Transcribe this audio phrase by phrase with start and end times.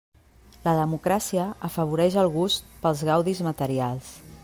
[0.67, 4.15] La democràcia afavoreix el gust pels gaudis materials.